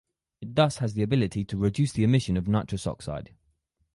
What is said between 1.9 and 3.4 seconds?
the emission of nitrous oxide.